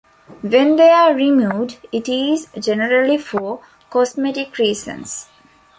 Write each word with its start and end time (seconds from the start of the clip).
When 0.41 0.77
they 0.77 0.89
are 0.89 1.13
removed, 1.13 1.77
it 1.91 2.09
is 2.09 2.47
generally 2.59 3.19
for 3.19 3.61
cosmetic 3.91 4.57
reasons. 4.57 5.27